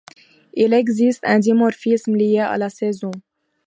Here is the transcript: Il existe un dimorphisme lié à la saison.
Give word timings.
Il 0.55 0.73
existe 0.73 1.23
un 1.25 1.37
dimorphisme 1.37 2.15
lié 2.15 2.39
à 2.39 2.57
la 2.57 2.71
saison. 2.71 3.11